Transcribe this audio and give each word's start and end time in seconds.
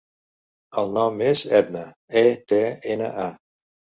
El 0.83 0.87
nom 0.97 1.19
és 1.25 1.43
Etna: 1.59 1.83
e, 2.21 2.25
te, 2.53 2.61
ena, 2.95 3.13
a. 3.27 3.29